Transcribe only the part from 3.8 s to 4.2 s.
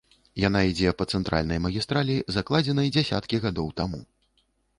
таму.